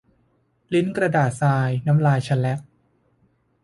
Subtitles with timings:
[0.73, 2.59] ลิ้นกระดาษทราย น้ำลายเชลแล็ก